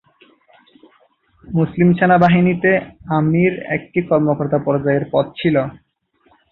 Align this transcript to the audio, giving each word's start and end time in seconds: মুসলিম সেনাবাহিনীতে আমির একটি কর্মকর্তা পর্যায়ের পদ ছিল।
মুসলিম 1.47 1.89
সেনাবাহিনীতে 1.97 2.71
আমির 3.17 3.53
একটি 3.75 3.99
কর্মকর্তা 4.09 4.59
পর্যায়ের 4.65 5.05
পদ 5.13 5.25
ছিল। 5.39 5.55